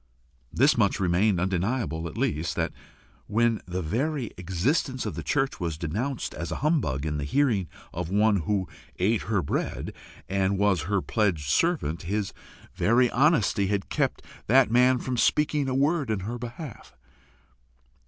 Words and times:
This 0.51 0.79
much 0.79 0.99
remained 0.99 1.39
undeniable 1.39 2.07
at 2.07 2.17
least, 2.17 2.55
that 2.55 2.71
when 3.27 3.61
the 3.67 3.83
very 3.83 4.31
existence 4.35 5.05
of 5.05 5.13
the 5.13 5.21
church 5.21 5.59
was 5.59 5.77
denounced 5.77 6.33
as 6.33 6.51
a 6.51 6.55
humbug 6.65 7.05
in 7.05 7.19
the 7.19 7.23
hearing 7.23 7.67
of 7.93 8.09
one 8.09 8.37
who 8.37 8.67
ate 8.97 9.21
her 9.21 9.43
bread, 9.43 9.93
and 10.27 10.57
was 10.57 10.85
her 10.89 11.03
pledged 11.03 11.51
servant, 11.51 12.01
his 12.01 12.33
very 12.73 13.11
honesty 13.11 13.67
had 13.67 13.89
kept 13.89 14.23
that 14.47 14.71
man 14.71 14.97
from 14.97 15.17
speaking 15.17 15.69
a 15.69 15.75
word 15.75 16.09
in 16.09 16.21
her 16.21 16.39
behalf! 16.39 16.95